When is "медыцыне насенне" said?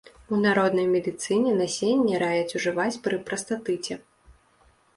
0.93-2.21